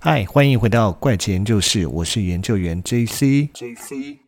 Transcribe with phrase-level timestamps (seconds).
[0.00, 3.50] 嗨，欢迎回到怪奇研究室，我是研究员 JC。
[3.50, 4.27] JC。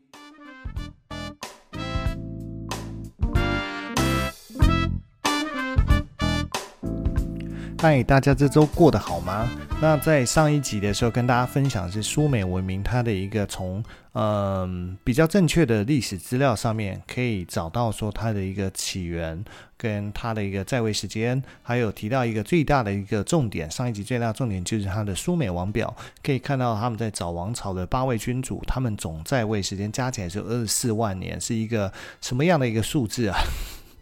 [7.80, 9.48] 嗨，大家这周过得好吗？
[9.80, 13.82] 那在上一集的时候，跟大家分享的是苏美文明它的一个从
[14.12, 19.42] 嗯、比较正确的历史资料上面，可以找到说它的一个起源
[19.78, 23.70] 跟它的一个在位时间，还有提到一个最大的一个重点。
[23.70, 33.38] 上一集最大的重点就是它的苏美王表，可以看到他们在早王朝的八位君主，他们总在位时间加起来是二十四万年，是一个什么样的一个数字啊？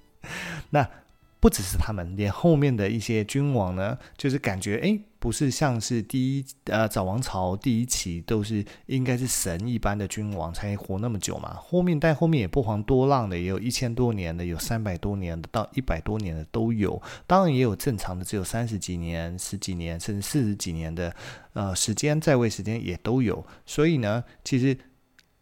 [0.71, 0.85] 那。
[1.41, 11.55] 不只是他们，连后面的一些君王呢，就是感觉哎，不是像是第一呃早王朝第一期都是应该是神一般的君王才活那么久嘛。
[11.55, 17.01] 后面但后面也不遑多让的，也有一千多年的，有三百多年的，到一百多年的都有。
[17.27, 21.15] 当然也有正常的，只有三十几年、十几年甚至四十几年的
[21.53, 23.47] 呃时间在位时间也都有。
[23.65, 24.77] 所以呢，其实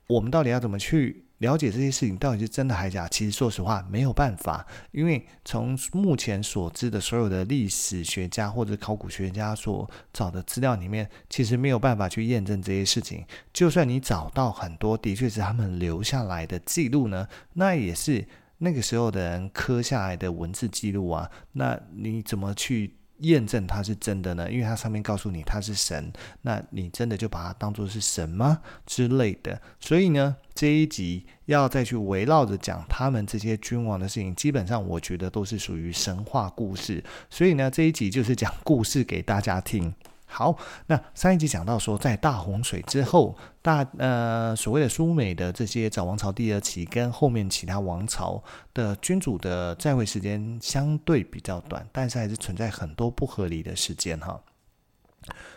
[0.09, 1.26] 我们到底要怎么去？
[1.39, 3.07] 了解这些事情到底是真的还是假？
[3.09, 13.25] 其实说实话没有办法，因为从目前所知的所有的历史学家或者考古学家所找的资料里面，其实没有办法去验证这些事情。
[13.53, 18.27] 就算你找到很多的确是他们留下来的记录呢，那也是
[18.59, 22.96] 那个时候的人刻下来的文字记录啊，那你怎么去？
[23.19, 24.51] 验证它是真的呢？
[24.51, 28.61] 因为它上面告诉你它是神，那你真的就把它当做是神吗？
[28.85, 29.61] 之类的。
[29.81, 37.03] 所以呢，这一集要再去围绕着讲他们这些君王的事情，基本上我觉得都是属于神话故事。
[37.31, 39.95] 所以呢，这一集就是讲故事给大家听。
[40.37, 40.55] 好，
[40.89, 54.39] 那上一集讲到说，在大洪水之后，大呃所谓的苏美的这些早王朝第二期跟后面其他王朝的君主的在位时间相对比较短，但是还是存在很多不合理的时间哈。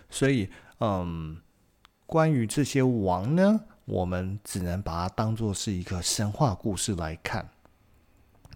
[0.09, 0.49] 所以，
[0.79, 1.41] 嗯，
[2.05, 7.49] 关于这些王呢，我们只能把它当做是一个神话故事来看，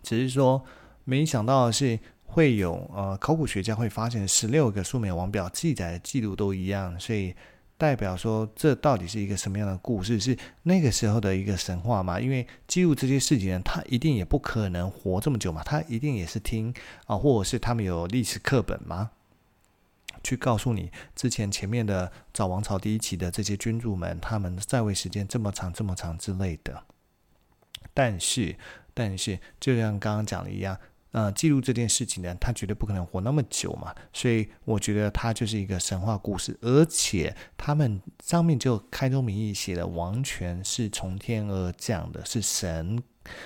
[0.01, 0.63] 只是说
[1.03, 1.99] 没想到的是。
[2.33, 7.35] 会有呃，考古学家会发现十六个苏美王表记载的记录都一样，所以
[7.77, 10.19] 代表说这到底是一个什么样的故事？
[10.19, 12.19] 是那个时候的一个神话吗？
[12.19, 16.73] 因为记录这些事情呢，他一定也不可能活这么久嘛，他一定也是听
[17.05, 19.11] 啊、或者是他们有历史课本吗？
[20.23, 26.83] 去告诉你之前前面的早王朝第一期的这些君主们，他们在位时间这么长这么长之类的。
[27.93, 28.55] 但是，
[28.93, 30.75] 但是就像刚刚讲的一样。
[31.13, 43.01] 呃，记录这件事情呢，他绝对不可能活那么久嘛，所以我觉得他就是一个神话故事，而且他们上面就开宗明义写的王权是从天而降的，是神。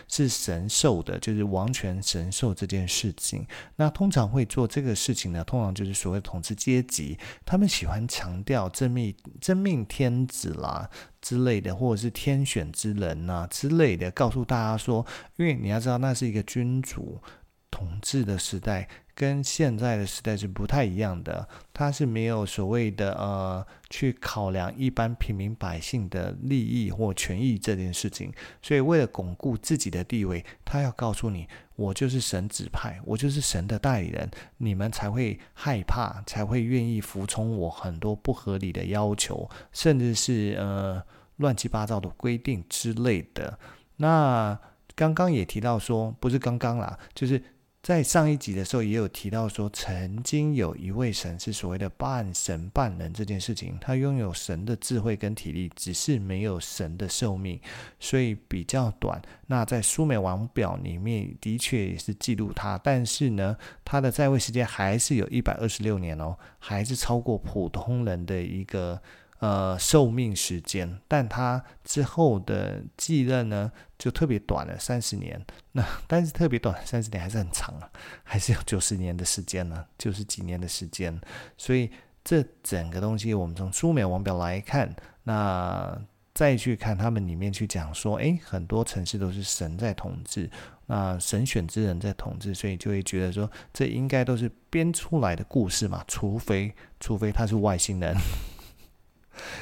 [0.08, 3.46] 是神授的，就是王权神授这件事情。
[3.76, 10.90] 那通常会做这个事情呢，通常就是所谓统治阶级，他们喜欢强调真命真命天子啦
[11.22, 17.22] 之类的，或者是天选之人呐、之类的，告诉大家说，因为你要知道，那是一个君主。
[17.78, 28.34] 统治的时代跟现在的时代是不太一样的，他是没有所谓的呃去考量一般平民百姓的利益或权益这件事情，
[28.64, 34.28] 所以为了巩固自己的地位，他要告诉你，我就是神指派，我就是神的代理人，
[34.58, 41.00] 你们才会害怕，才会愿意服从我很多不合理的要求，甚至是呃
[41.36, 43.60] 乱七八糟的规定之类的。
[43.98, 44.60] 那
[44.96, 47.40] 刚刚也提到说，不是刚刚啦，就是。
[47.88, 57.58] 在上一集的时候也有提到说，曾经有一位神是所谓的半神半人这件事情，他拥有神的智慧跟体力，只是没有神的寿命，
[57.98, 59.22] 所以比较短。
[59.46, 63.56] 那在苏美王表里面的确也是记录他，但是呢，
[63.86, 69.02] 他的在位时间还是有一百二十六年哦，还是超过普通人的一个。
[69.40, 75.40] 呃，寿命时间，但他之后的继任呢，就特别短了三十年。
[75.74, 77.88] 那但是特别短三十年还是很长啊，
[78.24, 81.22] 还是有九十年的时间呢，九十几年的时间。
[81.56, 81.92] 所以
[82.24, 84.92] 这整个东西，我们从苏美王表来看，
[85.24, 86.02] 那
[86.34, 90.50] 再去看他们里面去讲说，诶，很多城市都是神在统治，
[90.88, 98.16] 那神选之人在统治，所以就会觉得说，这应该都是编出来的故事嘛，除非除非他是外星人。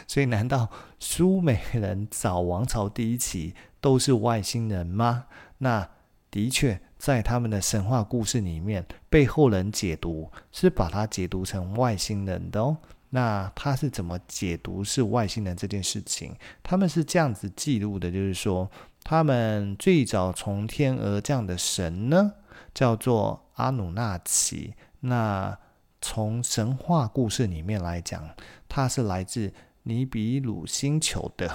[0.08, 0.70] 所以，难道
[1.00, 5.26] 苏美人早王朝第一期都是外星人吗？
[5.60, 5.90] 那
[6.32, 12.78] 的确，在他们的神话故事里面，被后人解读是把它解读成外星人的哦。
[13.12, 16.36] 那他是怎么解读是外星人这件事情？
[16.62, 18.70] 他们是这样子记录的，就是说，
[19.04, 22.34] 他们最早从天而降的神呢，
[22.74, 24.74] 叫做阿努纳奇。
[25.00, 25.58] 那
[26.08, 28.30] 从神话故事里面来讲，
[28.70, 31.52] 它是来自尼比鲁星球的。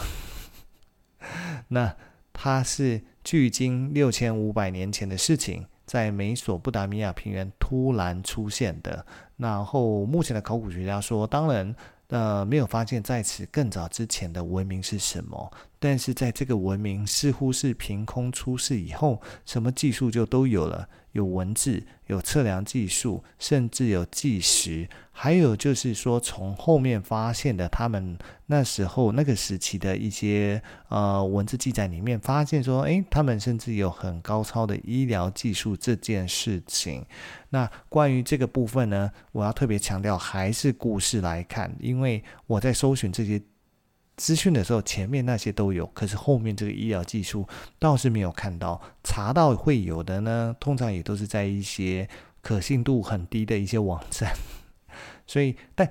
[1.68, 1.94] 那
[2.32, 9.06] 它是距今六千五百年前的事情，在美索不达米亚平原突然出现的。
[9.36, 11.72] 然后目前的考古学家说，当然。
[12.08, 15.48] 呃，没有发现在此更早之前的文明是什么，
[15.80, 20.88] 但是在这个文明似乎是凭空出世以后，什么技术就都有了。
[21.12, 28.16] 有文字，有测量技术，甚至有计时，还有就是说，从后面发现的他们
[28.46, 37.04] 那时候那个时期的一些呃文字记载里面，发现说，诶，他们甚至有很高超的医疗技术这件事情。
[37.48, 43.42] 那关于这个部分呢，我要特别强调，还是故事来看，因为我在搜寻这些。
[44.20, 48.78] 资讯的时候，前面那些都有，可是后面这个医疗技术倒是没有看到。
[49.02, 52.06] 查到会有的呢，通常也都是在一些
[52.42, 54.34] 可信度很低的一些网站。
[55.26, 55.90] 所以，但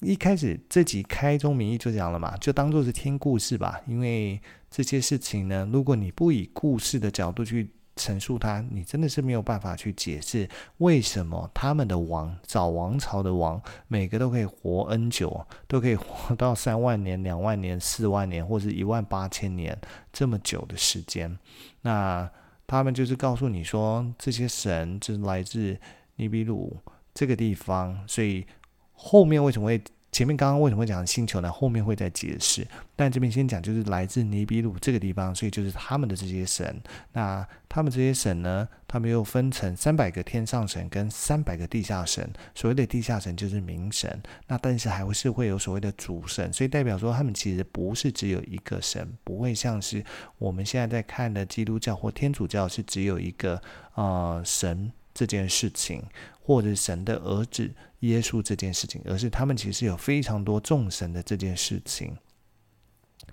[0.00, 3.80] 一开始这集开宗明义就讲了嘛，就当做是听故事吧。
[3.86, 7.70] 因为这些事情呢，如果你不以故事的角度去。
[8.00, 10.48] 陈述他，你真的是没有办法去解释
[10.78, 19.78] 为什么他们的王，早王朝的王，每个都可以活 N 久，都可以活到三万年、两万年、四万年，或者一万八千年
[20.10, 21.38] 这么久的时间。
[21.82, 22.30] 那
[22.66, 25.78] 他们就是告诉你说，这些神就是来自
[26.16, 26.78] 尼比鲁
[27.12, 28.46] 这个地方，所以
[28.92, 29.82] 后面为什么会？
[30.12, 31.50] 前面刚刚为什么会讲星球呢？
[31.50, 32.66] 后面会再解释。
[32.96, 36.80] 但这边先讲，就是来自尼比鲁这个地方，所以就是他们的这些神。
[37.12, 42.28] 那他们这些神呢，他们又分成三百个天上神跟三百个地下神。
[42.54, 44.20] 所谓的地下神就是冥神。
[44.48, 50.04] 那但是还会是会有所谓的主神，所以代表说他们其实不是只有一个神，不会像是
[50.38, 53.62] 我们现在在看的基督教或天主教是只有一个
[53.94, 56.02] 呃神这件事情。
[56.42, 57.70] 或者神的儿子
[58.00, 62.16] 耶稣这件事情，而是他们其实有非常多众神的这件事情。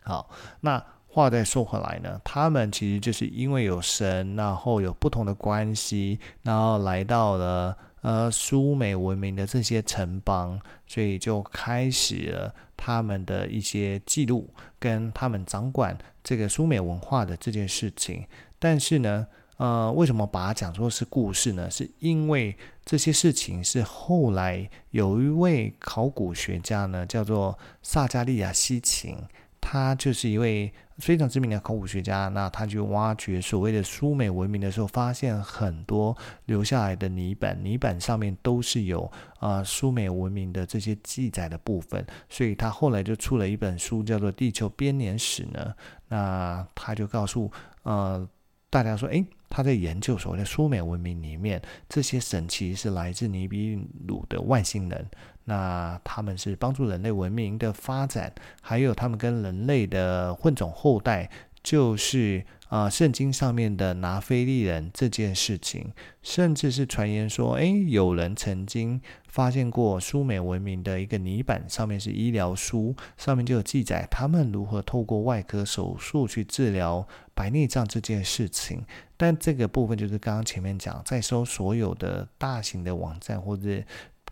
[0.03, 0.29] 好，
[0.61, 18.27] 那话再说回来呢，他们其实就是因为有神，然后有不同的关系，然后来到了呃苏美文明的这些城邦，所以就开始了他们的一些记录，跟他们掌管这个苏美文化的这件事情。
[18.59, 19.25] 但是呢，
[19.57, 21.69] 呃，为什么把它讲作是故事呢？
[21.69, 22.55] 是因为
[22.85, 29.17] 这些事情是后来有一位考古学家呢，叫做萨加利亚西琴，
[29.59, 32.27] 他就是一位非常知名的考古学家。
[32.27, 36.15] 那他就挖掘所谓的苏美文明的时候，发现很多
[36.45, 42.05] 留下来的泥板，泥板上面都是有啊、呃、苏美文明的这些记载的部分。
[42.29, 45.73] 所以他后来就出了一本书，叫做《地球编年史》呢。
[46.09, 47.51] 那他就告诉
[47.81, 48.29] 呃。
[48.69, 55.05] 大家说，诶，他在研究所谓的苏美文明里面，这些神奇是来自尼比鲁的外星人。
[55.49, 61.29] 那他们是帮助人类文明的发展，还有他们跟人类的混种后代，
[61.67, 62.45] 就是。
[62.69, 68.99] 啊、圣经上面的拿非利人这件事情，甚至是传言说，诶，有人曾经
[69.29, 78.83] 发现过苏美文明的一个泥板，上面是医疗书，上面就有记载他们如何透过外科手术去治疗白内障这件事情。
[79.15, 83.81] 但这个部分就是刚刚前面讲，在搜所有的大型的网站或者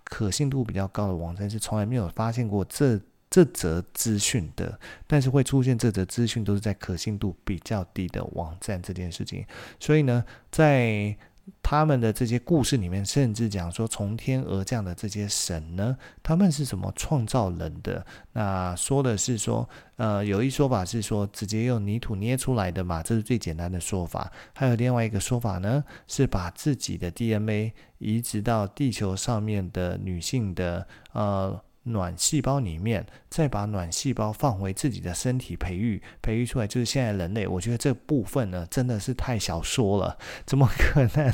[0.03, 2.99] 可信度比较高的网站，是从来没有发现过这。
[3.35, 9.45] 这则资讯的，但是会出现这则资讯都是在可信度比较低的网站这件事情，
[9.77, 11.13] 所以呢，在
[11.61, 18.05] 他们的这些故事里面，甚至讲说从天而降的这些神呢，他们是怎么创造人的？
[18.31, 24.31] 那说的是说，呃，有一说法是说直接用泥土捏出来的嘛，这是最简单的说法。
[24.53, 31.61] 还有另外一个说法呢，是把自己的 DNA 移植到地球上面的女性的呃。
[31.85, 37.47] 卵细胞里面，再把卵细胞放回自己的身体培育，培育出来就是现在人类。
[37.47, 41.33] 我觉得这部分呢，真的是太小说了，怎么可能？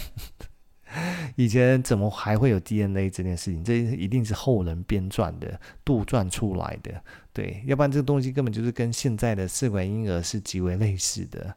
[1.38, 3.64] 以前怎么还会有 DNA 这件事情？
[3.64, 7.02] 这一定是后人编撰的、杜撰出来的。
[7.32, 11.56] 对，要不然这个东西根本就是跟现在的试管婴儿是极为类似的。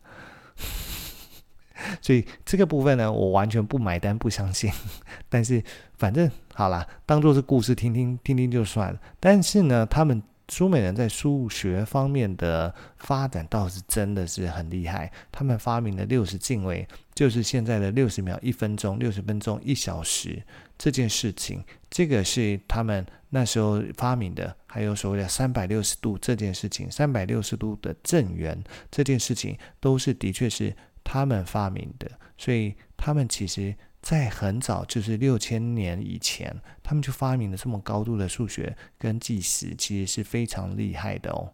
[2.00, 4.70] 所以这个部分呢，我完全不买单，不相信。
[5.28, 5.62] 但是
[5.96, 9.00] 反正好啦，当做是故事听听听听就算了。
[9.20, 15.10] 但是呢，他们苏美人在数学方面的发展倒是真的是很厉害。
[15.32, 20.42] 他们发明了六十进位，就是现在的六十秒、一分钟、六十分钟、一小时
[20.76, 21.64] 这件事情。
[21.90, 24.54] 这个是他们那时候发明的。
[24.66, 28.60] 还有所谓的三百六十度这件事情，三百六十度的正圆
[28.90, 30.74] 这件事情，都是的确是。
[31.04, 41.52] 他们发明的，所以他们其实在很早，就是六千年以前，他们就发明了这么高度的数学跟计时，其实是非常厉害的哦。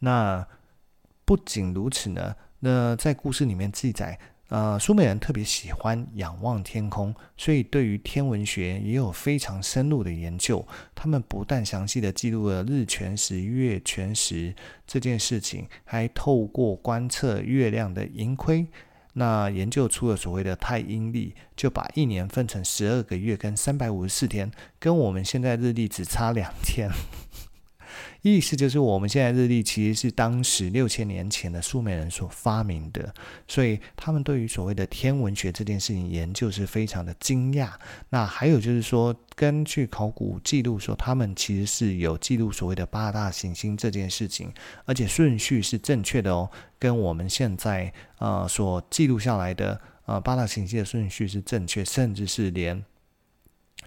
[0.00, 0.46] 那
[1.24, 10.64] 不仅如此呢，那在故事里面记载，呃，苏美人特别喜欢仰望天空，所以对于天文学也有非常深入的研究。
[10.94, 14.54] 他们不但详细的记录了日全食、月全食
[14.86, 18.66] 这件事情，还透过观测月亮的盈亏。
[19.14, 26.88] 那研究出了所谓的太阴历，就把一年分成十二个月跟三百五十四天，跟我们现在日历只差两天。
[28.34, 33.14] 意思就是，我们现在日历其实是当时六千年前的苏美人所发明的，
[33.46, 37.70] 所以他们对于所谓的天文学这件事情研究是非常的惊讶。
[38.08, 44.52] 那还有就是说，根据考古记录说，他们其实是有记录所谓的八大行星这件事情，
[44.86, 52.84] 而且顺序是正确的哦，跟我们现在呃所记录下来的呃八大行星的顺序是正确，甚至是连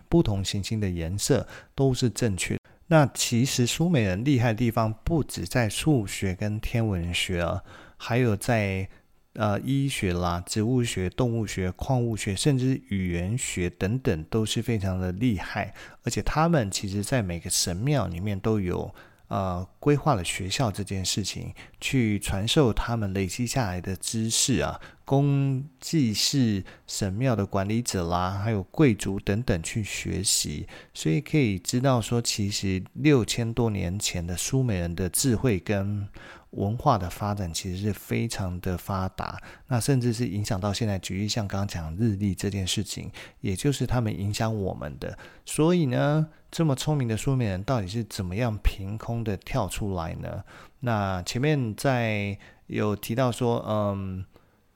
[0.08, 2.59] 不同行星的颜色都是正确。
[2.90, 7.64] 那其实苏美人厉害的地方不止在数学跟天文学啊，
[7.98, 8.90] 还有在
[9.34, 15.74] 呃医学啦、植物学、动物学、矿物学，甚至语言学等等，都是非常的厉害。
[16.04, 18.94] 而且他们其实在每个神庙里面都有。
[19.30, 36.08] 呃，规划了学校这件事情，去传授他们累积下来的知识啊，供祭祀神庙的管理者啦，还有贵族等等去学习，所以可以知道说，其实六千多年前的苏美人的智慧跟。
[36.52, 40.98] 文化的发展其实是非常的发达，那甚至是影响到现在。
[41.00, 45.18] 举例像刚刚讲日历这件事情，也就是他们影响我们的。
[45.46, 50.44] 所以呢，这么聪明的书面人到底是怎么样凭空的跳出来呢？
[50.80, 52.38] 那前面在
[52.68, 54.26] 有提到说，嗯。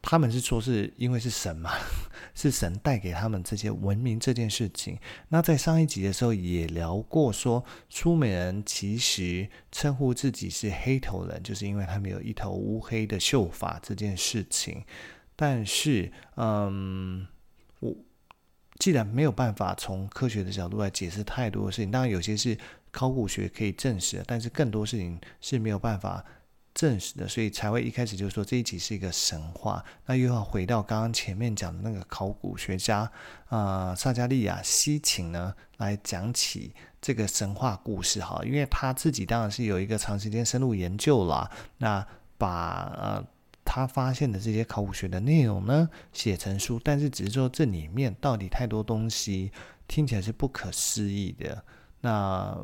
[0.05, 1.71] 他们是说，是因为是神嘛，
[2.35, 4.99] 是神带给他们这些文明这件事情。
[5.29, 14.83] 那在上一集的时候也聊过，说苏美人其实称呼自己是黑头人，就是因为他们有一头乌黑的秀发这件事情。
[15.37, 17.25] 但是，嗯，
[17.79, 17.95] 我
[18.77, 22.57] 既然没有办法从科学的角度来解释太多的事情，当然有些是
[22.91, 26.23] 考古学可以证实的，但是更多事情是没有办法。
[26.73, 29.83] 证实的，所以才会一开始就说这一集是一个神话。
[30.05, 32.99] 那又要回到刚刚前面讲的那个考古学家
[33.45, 38.41] 啊、呃，萨加利亚西钦呢，来讲起这个神话故事哈。
[38.43, 42.05] 因为他自己当然是有一个长时间深入研究啦，那
[42.37, 43.23] 把呃
[43.63, 49.51] 他发现的这些考古学的内容呢写成书，但是只是说这里面到底太多东西
[49.87, 51.63] 听起来是不可思议的，
[52.01, 52.57] 那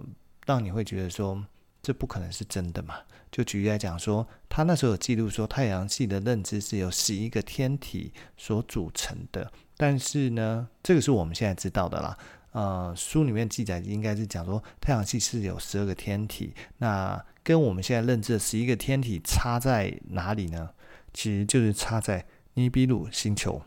[0.45, 1.41] 让你会觉得说
[1.89, 2.99] 这不可能是真的嘛？
[3.31, 9.51] 就举例来讲说，他那时候有记录说，太阳系的认知是由十一个天体所组成的。
[9.75, 12.15] 但是呢，这个是我们现在知道的啦。
[12.51, 16.53] 呃，书里面记载应该是讲说，太阳系是有十二个天体。
[16.77, 20.69] 那跟我们现在认知的十一个天体差在哪里呢？
[21.11, 23.63] 其实就是差在尼比鲁星球。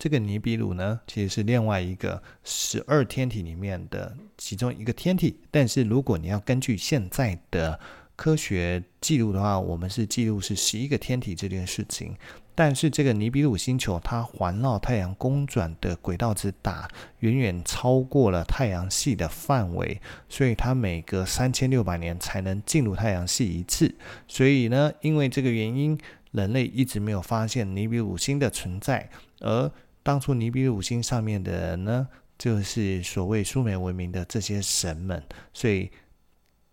[0.00, 5.38] 这个尼比鲁呢，其实是另外一个十二天体里面的其中一个天体。
[5.50, 7.78] 但是如果你要根据现在的
[8.16, 12.16] 科学记录的话，我们是记录是十一个天体这件事情，
[12.54, 16.88] 但是这个尼比鲁星球它环绕太阳公转的轨道之大，
[17.18, 23.94] 远远超过了太阳系的范围，所以它每隔三千六百年才能进入太阳系一次。
[24.26, 25.98] 所以呢，因为这个原因，
[26.30, 29.70] 人类一直没有发现尼比鲁星的存在，而
[30.02, 35.22] 当初尼比鲁星上面的人呢，就是所谓苏美文明的这些神们。
[35.52, 35.90] 所以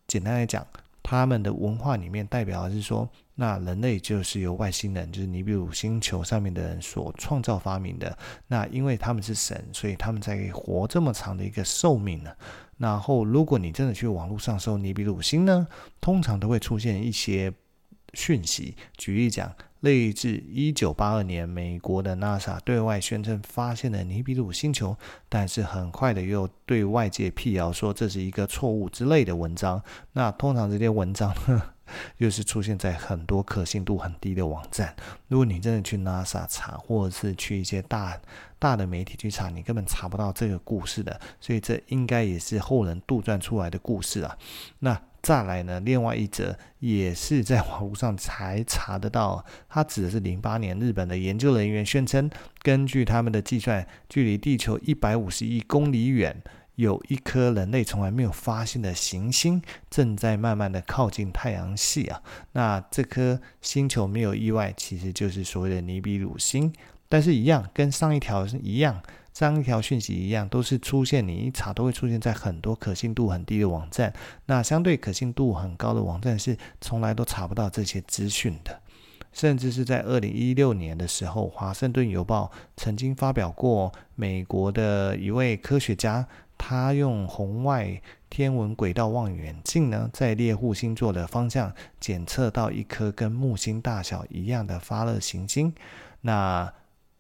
[0.08, 0.66] 简单来讲。
[1.10, 8.18] 他们的文化里面代表的是说，那人类就是由外星人，就是尼比鲁星球上面的人所创造发明的。
[8.48, 12.32] 那因为他们是神，所以他们才活这么长的一个寿命呢。
[12.78, 15.66] 然后，如果你真的去网络上搜尼比鲁星呢，
[16.02, 17.54] 通常都会出现一些
[18.14, 18.76] 讯息。
[18.98, 19.56] 举例讲。
[19.82, 24.96] 类似一九八二年，美国的 NASA 对外宣称发现了尼比鲁星球，
[25.30, 29.82] 但是很快的又对外界辟谣说这是一个错误之类的文章。
[30.14, 31.62] 那通常这些文章呢，
[32.18, 34.96] 又是出现在很多可信度很低的网站。
[35.28, 38.20] 如果你真的去 NASA 查，或者是去一些大
[38.60, 41.20] 大的媒体去查，你根本查不到这个故事的。
[41.40, 44.38] 所以这应该也是后人杜撰出来的故事啊。
[44.80, 45.02] 那。
[45.20, 52.30] 再来呢，另外一则也是在网络上才查得到，它指的是零八年日本的研究人员宣称，
[52.62, 56.42] 根据他们的计算，距离地球一百五十亿公里远，
[56.78, 62.22] 有一颗人类从来没有发现的行星正在慢慢的靠近太阳系啊。
[62.52, 66.72] 那这颗星球没有意外，其实就是所谓的尼比鲁星。
[67.10, 69.02] 但是，一样跟上一条一样，
[69.34, 74.14] 上一条讯息一样，都是出现你一查都会出现在很多可信度很低的网站。
[74.46, 78.80] 那相对可信度很高的网站是从来都查不到这些资讯的。
[79.38, 86.28] 甚至是在二零一六年的时候，《华盛顿邮报》曾经发表过美国的一位科学家，
[86.58, 88.02] 他用红外
[88.32, 95.72] 天文轨道望远镜呢，在猎户星座的方向检测到一颗跟木星大小一样的发热行星。
[96.22, 96.74] 那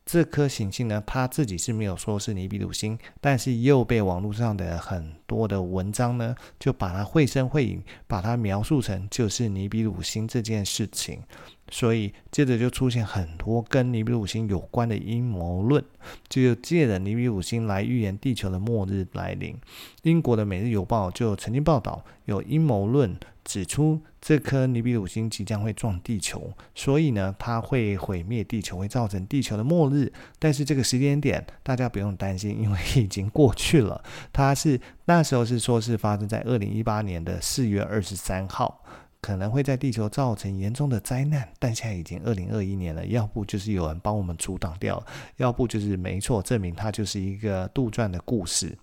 [0.04, 11.22] 这颗行星呢，他自己是没有说是尼比鲁星，但是又被网络上的很多的文章呢，就把它绘声绘影，把它描述成就是尼比鲁星这件事情。
[11.70, 15.84] 所以接着就出现很多跟尼比鲁星有关的阴谋论，
[16.30, 19.56] 就借着尼比鲁星来预言地球的末日来临。
[20.04, 30.12] 英国的《每日邮报》就曾经报道，有阴谋论指出这颗尼比鲁星即将会撞地球，所以呢，它会毁灭地球，会造成地球的末日。
[30.40, 34.02] 但是这个时间点大家不用担心，因为已经过去了。
[34.32, 38.84] 它是那时候是说是发生在二零一八年的四月二十三号。
[39.20, 45.04] 可能会在地球造成严重的灾难，但现在已经二零二一年了，要不就是有人帮我们阻挡掉，
[45.38, 48.78] 要不就是没错，证明它就是一个杜撰的故事。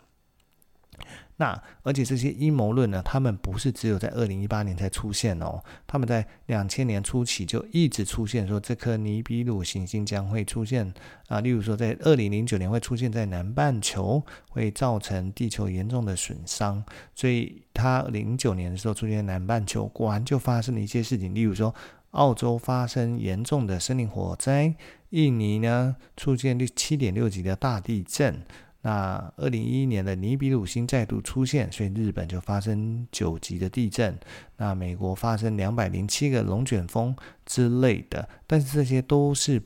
[1.37, 10.95] 那而且这些阴谋论呢，他们不是只有在二零一八年才出现哦，他们在两千年初期就一直出现，说这颗尼比鲁行星将会出现
[11.26, 16.85] 啊，例如说在二零零九年会出现在南半球，会造成地球严重的损伤，
[17.17, 21.75] 所以它零九年的时候出现南半球，果然就发生了一些事情，例如说
[22.12, 24.73] 澳洲发生严重的森林火灾，
[25.11, 28.41] 印尼呢出现六七点六级的大地震。
[28.87, 34.14] 那二零一一年的尼比鲁星再度出现，所以日本就发生九级的地震。
[34.59, 39.62] 那美国发生两百零七个龙卷风之类的，但是这些都是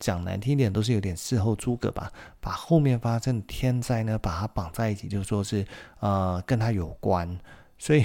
[0.00, 2.10] 讲难听点，都是有点事后诸葛吧，
[2.40, 5.64] 把后面发生的天灾呢，把它绑在一起，就说是
[6.00, 7.38] 呃跟它有关。
[7.78, 8.02] 所以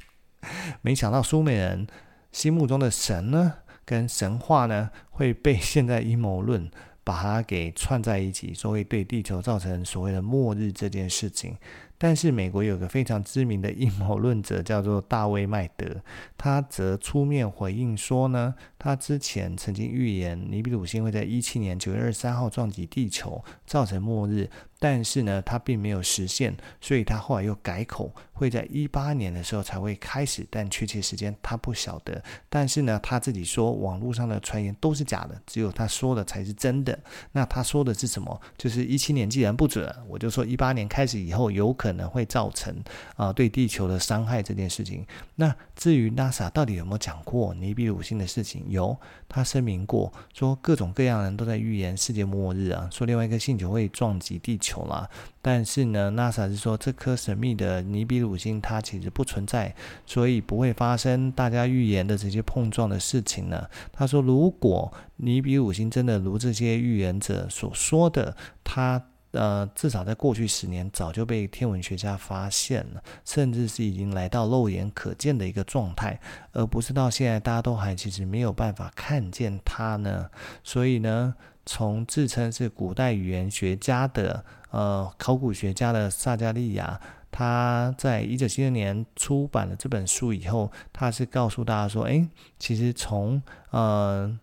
[0.82, 1.86] 没想到苏美人
[2.32, 3.54] 心目中的神呢，
[3.86, 6.70] 跟神话呢，会被现在阴谋论。
[7.10, 11.56] 把它给串在一起，所以对地球造成所谓的末日这件事情。
[12.02, 16.00] 但是美国有个非常知名的阴谋论者，叫做大卫麦德，
[16.38, 24.48] 他则出面回应说呢，他之前曾经预言尼比鲁星会在一七年九月二十三号撞击地球，造成末日。
[24.82, 32.22] 但是呢，他并没有实现，所以他后来又改口，会在一八年的时候才会开始，但确切时间他不晓得。
[32.48, 36.98] 但是呢，他自己说网络上的传言都是假的，只有他说的才是真的。
[37.32, 38.40] 那他说的是什么？
[38.56, 42.74] 就是一七年既然不准，我就说一八年开始以后有可可能会造成
[43.16, 45.04] 啊、对地球的伤害这件事情。
[45.34, 48.64] 那至于 NASA 到底有没有讲过尼比鲁星的事情？
[48.68, 48.96] 有，
[49.28, 54.86] 他声明过，说各种各样的人都在预言世界末日啊，说另外一个星球会撞击地球。
[54.86, 55.08] 啦，
[55.42, 59.74] 但是呢，NASA 是说这颗神秘的尼比鲁星它其实不存在，
[60.06, 63.66] 所以不会发生大家预言的这些碰撞的事情呢。
[63.92, 76.18] 他说，如果尼比鲁星真的如这些预言者所说的，它呃至少在过去十年早就被天文学家发现了，甚至是已经来到肉眼可见的一个状态，
[76.52, 80.30] 而不是到现在大家都还其实没有办法看见它呢。
[80.64, 84.44] 所以呢，从自称是古代语言学家的。
[84.72, 87.00] 呃，考古学家的萨加利亚，
[87.32, 94.38] 他在一九七六年出版了这本书以后，他是告诉大家说，诶，其实从呃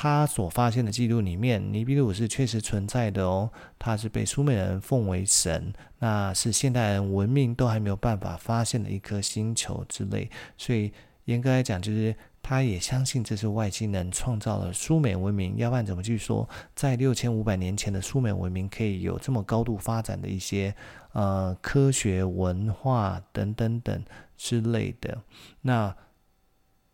[0.00, 10.92] 他所发现的记录里面，尼比鲁是确实存在的哦，他是被苏美人奉为神，那是现代人文明都还没有办法发现的一颗星球之类，所以
[11.24, 12.14] 严格来讲，就是。
[12.40, 20.74] 他也相信这是外星人创造了苏美文明，要不然怎么去说在六千五百年前的苏美文明可以有这么高度发展的一些
[21.12, 24.02] 呃科学文化等等等
[24.36, 25.20] 之类的？
[25.62, 25.94] 那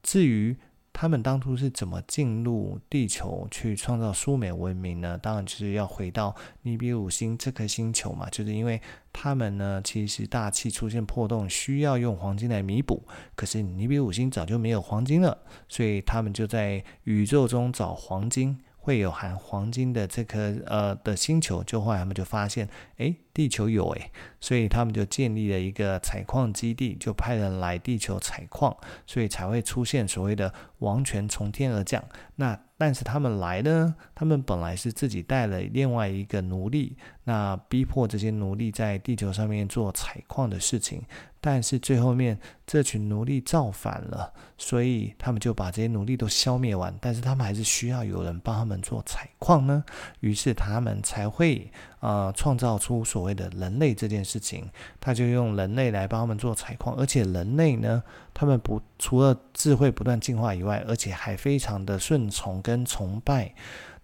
[0.02, 0.56] 至于。
[0.96, 5.18] 他们当初是怎么进入地球去创造苏美文明呢？
[5.18, 8.80] 当然就是要回到尼比鲁星这颗星球嘛，就是因为
[9.12, 13.02] 他们呢，其实大气出现破洞，需要用黄金来弥补。
[13.34, 15.36] 可是尼比鲁星早就没有黄金了，
[15.68, 18.56] 所以他们就在宇宙中找黄金。
[18.84, 22.68] 会有含黄金的这颗呃的星球，就后来他们就发现，
[22.98, 32.04] 哎，地球有哎，所以他们就建立了一个采矿基地，就派人来地球采矿，所以才会出现所谓的王权从天而降。
[32.36, 36.94] 那但是他们来呢，他们本来是自己带了另外一个奴隶，
[37.24, 41.02] 那逼迫这些奴隶在地球上面做采矿的事情。
[41.40, 46.94] 但是最后面这群奴隶造反了，所以他们就把这些奴隶都消灭完。
[47.00, 49.82] 但是他们还是需要有人帮他们做采矿呢，
[50.20, 51.70] 于是他们才会
[52.00, 54.68] 呃创造出所谓的人类这件事情。
[55.00, 58.02] 他就用人类来帮他们做采矿，而且人类呢，
[58.34, 63.54] 他们不除了智慧不断进化以外，而且还非常的顺从跟崇拜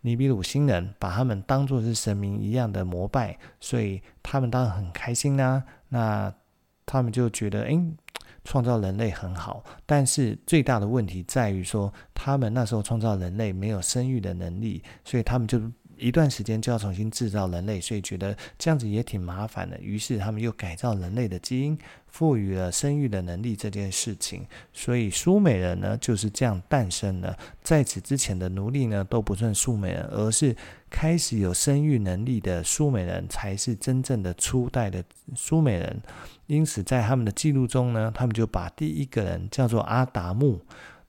[0.03, 6.33] 尼比鲁星人，把他们当作是神明一样的膜拜，所以他们当然很开心啦、那
[6.87, 7.79] 他们就觉得，哎，
[8.45, 15.61] 创造人类很好，但是最大的问题在于说，他们那时候创造人类没有生育的能力，所以他们就
[15.99, 19.79] 一段时间就要重新制造人类，所以觉得这样子也挺麻烦的。
[19.81, 21.79] 于是他们又改造人类的基因，
[22.11, 24.47] 赋予了生育的能力这件事情。
[24.73, 27.37] 所以苏美人呢就是这样诞生了。
[27.63, 30.55] 在此之前的奴隶呢都不算苏美人，而是
[30.89, 35.03] 开始有生育能力的苏美人才是真正的初代的
[35.35, 36.01] 苏美人。
[36.47, 40.61] 因此，在他们的记录中呢，他们就把第一个人叫做阿达木。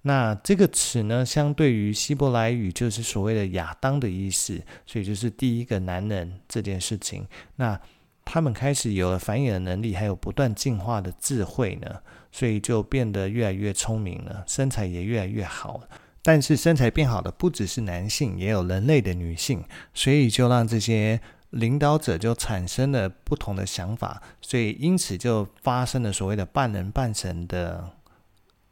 [0.03, 7.27] 那这个词呢，相对于希伯来语就是所谓的亚当的意思，所以就是第一个男人这件事情。
[7.55, 7.79] 那
[8.25, 15.81] 他们开始有了繁衍的能力，还有不断进化的智慧呢，所以就变得越来越聪明了，身材也越来越好。
[16.21, 21.19] 但是身材变好的不只是男性，也有人类的女性，所以就让这些。
[21.51, 27.91] 领导者就产生了不同的想法，所以因此就发生了所谓的半人半神的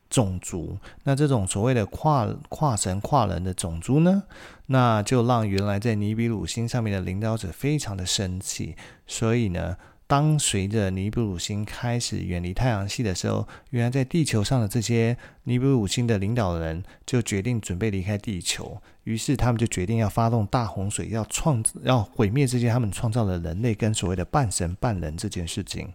[0.09, 0.77] 种族。
[1.03, 4.23] 那这种所谓的跨跨神跨人的种族呢，
[4.67, 8.75] 那就让原来在尼比鲁星上面的领导者非常的生气。
[9.05, 25.93] 所以呢，当随着尼比鲁星开始远离太阳系的时候，原来在地球上的这些尼比鲁星的领导人就决定准备离开地球，于是他们就决定要发动大洪水，要创要毁灭这些他们创造的人类跟所谓的半神半人这件事情。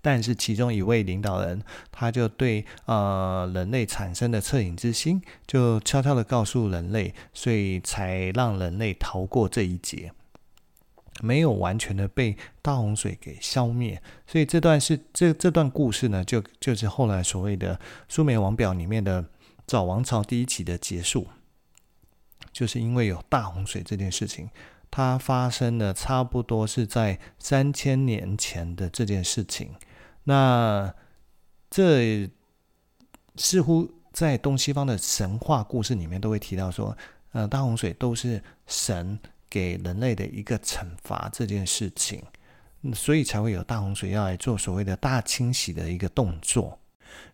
[0.00, 10.12] 但是其中一位领导人，他就对呃人类产生的恻隐之心，就悄悄的告诉人类，所以才让人类逃过这一劫。
[11.20, 19.24] 没有完全的被大洪水给消灭，所以这段是这这段故事呢，就就是后来所谓的苏美王表里面的
[19.66, 21.26] 早王朝第一期的结束，
[22.52, 24.48] 就是因为有大洪水这件事情，
[24.92, 29.72] 它发生了差不多是在三千年前的这件事情。
[30.28, 30.94] 那
[31.70, 32.30] 这
[33.36, 36.96] 似乎在东西方的神话故事里面都会提到说，
[37.32, 39.18] 呃，大洪水都是神。
[39.50, 42.22] 给人类的一个惩罚这件事情，
[42.92, 46.78] 所以才会有大洪水要来做所谓的大清洗的一个动作。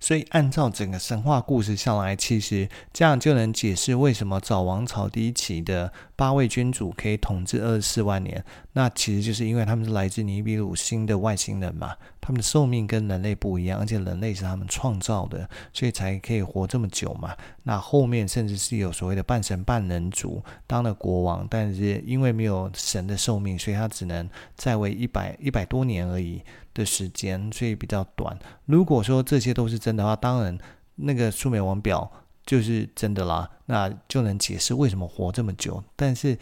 [0.01, 8.45] 所以按照整个神话故事下来，其实这样就能解释为什么早王朝第一期的八位君主可以统治二十四万年。
[8.73, 11.95] 那其实就是因为他们是来自尼比鲁星的外星人嘛。
[12.21, 17.37] 他们的寿命跟人类不一样，而且人类是他们创造的，所以才可以活这么久嘛。
[17.65, 26.43] 那后面甚至是有所谓的半神半人族当了国王，但是因为没有神的寿命，所以他只能在位一百一百多年而已
[26.75, 28.39] 的时间，所以比较短。
[28.67, 30.59] 如果说这些都是真的话，当然
[30.97, 32.11] 那个苏美王表
[32.45, 35.83] 就是真的啦，那就能解释为什么活这么久。
[35.97, 36.39] 但是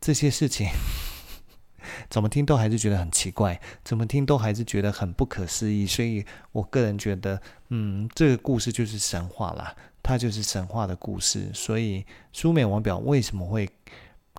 [0.00, 0.68] 这些事情。
[2.10, 7.40] 怎么听都还是觉得很奇怪，怎么听都还是觉得很不可思议，所以我个人觉得，
[7.70, 11.50] 嗯，这个故事就是神话啦，它就是神话的故事。
[11.54, 13.66] 所以苏美王表为什么会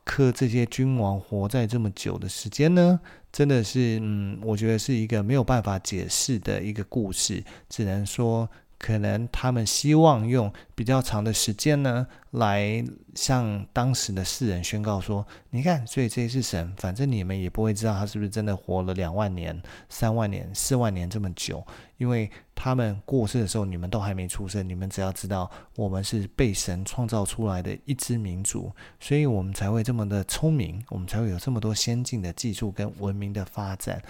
[0.03, 2.99] 刻这些君王活在这么久的时间呢？
[3.31, 8.49] 真的是，嗯，我觉得是一个没有办法解释的一个故事，只能说。
[8.81, 21.63] 可能他们希望用比较长的时间呢，来向当时的世人宣告说：“你看，所以这是神，反正你们也不会知道他是不是真的活了两万年、三万年、四万年这么久，
[21.97, 24.67] 因为他们过世的时候，你们都还没出生。
[24.67, 34.01] 你们只要知道，我们是被神创造出来的一支民族，所以我们才会这么的聪明，我们才会有这么多先进的技术跟文明的发展。”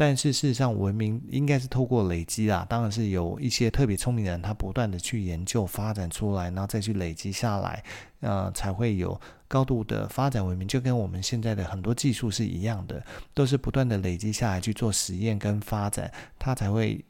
[0.00, 7.84] 但是事实上，文明应该是透过累积啊，当然是有一些特别聪明的人，他不断的去研究、发展出来，然后再去累积下来，
[8.20, 10.66] 呃，才会有高度的发展文明。
[10.66, 17.04] 就跟我们现在的很多技术是一样的，都是不断的累积下来去做实验跟发展，它才会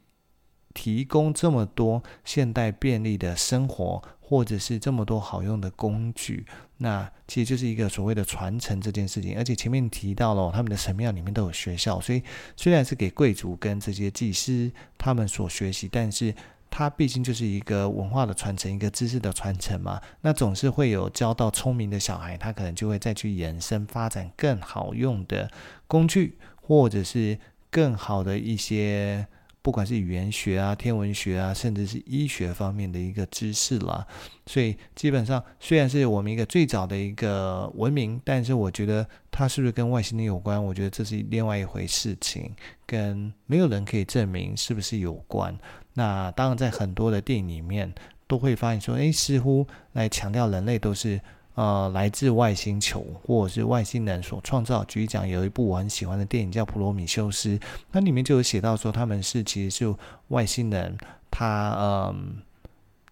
[0.75, 4.03] 提供这么多现代便利的生活。
[4.31, 9.37] 或者是这么多好用的工具，那其实就是一个所谓的传承这件事情。
[9.37, 12.23] 而且前面提到了，他们的神庙里面都有学校，所以
[12.55, 16.33] 虽然是给贵族跟这些祭司他们所学习，但是
[16.71, 20.01] 它毕竟就是一个文化的传承，一个知识的传承嘛。
[20.21, 25.51] 那总是会有教到聪明的小孩，他可能就会再去延伸发展更好用的
[25.89, 27.37] 工具，或者是
[27.69, 29.27] 更好的一些。
[29.62, 34.07] 不管是语言学啊、天文学啊，甚至是医学方面的一个知识啦，
[34.46, 40.62] 所以基本上虽然是我们一个最早的一个文明，但是我觉得它是不是跟外星人有关？
[40.64, 42.51] 我觉得这是另外一回事情，
[42.87, 45.57] 跟没有人可以证明是不是有关。
[45.94, 47.92] 那当然，在很多的电影里面
[48.27, 51.20] 都会发现说，诶，似乎来强调人类都是。
[51.61, 54.83] 呃，来自外星球或者是外星人所创造。
[54.85, 57.51] 举例讲，有一部我很喜欢的电影叫《普罗米修斯》，
[57.92, 59.94] 那里面就有写到说，他们是其实是
[60.29, 60.96] 外星人，
[61.31, 62.38] 他嗯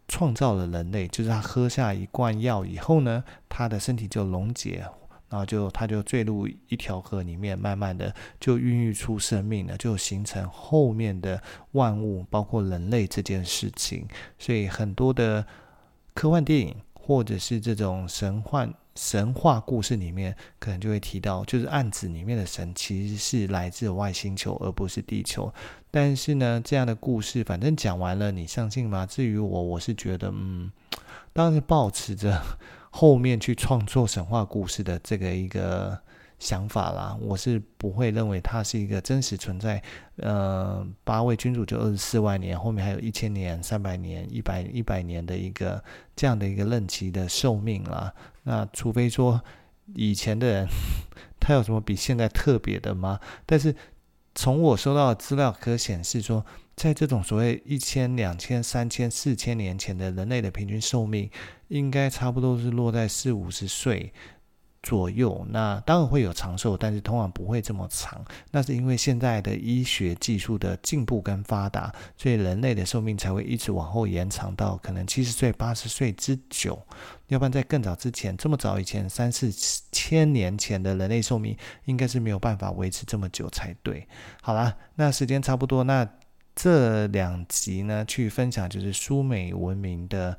[0.07, 4.83] 创造了人类，就是他喝下一罐药以后呢，他的身体就溶解，
[5.29, 14.09] 然后就他就坠入一条河里面，慢慢的就孕育出生命了，就形成后面的万物，包括人类这件事情。
[14.39, 15.45] 所以很多的
[16.15, 16.75] 科幻电影。
[17.09, 25.51] 或者是这种神幻神话故事里面，可能就会提到，就是案子里面的神其实是来自外星球，而不是地球。
[25.91, 29.07] 但是呢，这样的故事反正讲完了，你相信吗？
[29.07, 30.71] 至于我，我是觉得，嗯，
[31.33, 32.43] 当时保持着
[32.93, 35.99] 后面去创作神话故事的这个一个。
[36.39, 39.83] 想法啦，我是不会认为它是一个真实存在。
[40.17, 45.83] 呃，八位君主就二十四万年，后面还有一千年、三百年、一百一百年的一个
[46.15, 48.13] 这样的一个任期的寿命啦。
[48.45, 49.41] 那除非说
[49.95, 50.67] 以前的人
[51.41, 53.19] 他有什么比现在特别的吗？
[53.45, 53.75] 但是
[54.35, 56.45] 从我收到的资料可显示说，
[56.77, 61.29] 在这种所谓一千、两千、三千、四千年前的人类的平均寿命，
[61.67, 64.13] 应该差不多是落在四五十岁。
[64.81, 68.25] 左右，那当然会有长寿，但是通常不会这么长。
[68.53, 76.81] 那是因为现在的医学技术的进步跟发达，所以人类的寿命才会一直往后延长到可能七十岁、八十岁之久。
[77.27, 79.51] 要不然在更早之前，这么早以前三四
[79.91, 84.07] 千年前的人类寿命，应该是没有办法维持这么久才对。
[84.41, 86.09] 好啦，那时间差不多，那
[86.55, 90.39] 这两集呢，去分享就是苏美文明的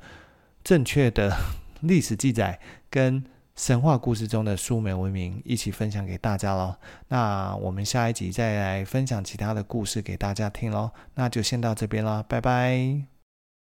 [0.64, 1.36] 正确的
[1.82, 3.22] 历史记载跟。
[3.60, 6.74] 神话故事中的苏美文明一起分享给大家喽。
[7.08, 10.90] 那我们下一集再来分享其他的故事给大家听喽。
[11.14, 13.19] 那就先到这边啦，拜拜。